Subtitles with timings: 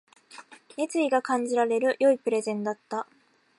[0.77, 3.05] 熱意が感じられる良いプレゼンだった